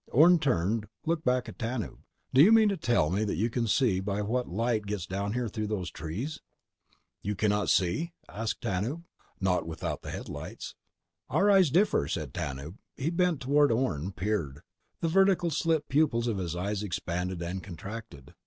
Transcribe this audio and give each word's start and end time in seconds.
Orne 0.11 0.39
turned, 0.39 0.87
looked 1.05 1.23
back 1.25 1.47
at 1.47 1.59
Tanub. 1.59 1.99
"Do 2.33 2.41
you 2.41 2.51
mean 2.51 2.69
to 2.69 2.75
tell 2.75 3.11
me 3.11 3.23
that 3.23 3.35
you 3.35 3.51
can 3.51 3.67
see 3.67 3.99
by 3.99 4.23
what 4.23 4.47
light 4.49 4.87
gets 4.87 5.05
down 5.05 5.33
here 5.33 5.47
through 5.47 5.67
those 5.67 5.91
trees?" 5.91 6.39
"Can 7.23 7.35
you 7.39 7.47
not 7.47 7.69
see?" 7.69 8.11
asked 8.27 8.61
Tanub. 8.61 9.03
"Not 9.39 9.67
without 9.67 10.01
the 10.01 10.09
headlights." 10.09 10.73
"Our 11.29 11.51
eyes 11.51 11.69
differ," 11.69 12.07
said 12.07 12.33
Tanub. 12.33 12.79
He 12.97 13.11
bent 13.11 13.41
toward 13.41 13.71
Orne, 13.71 14.11
peered. 14.11 14.61
The 15.01 15.07
vertical 15.07 15.51
slit 15.51 15.87
pupils 15.87 16.25
of 16.25 16.39
his 16.39 16.55
eyes 16.55 16.81
expanded, 16.81 17.39
contracted. 17.61 18.33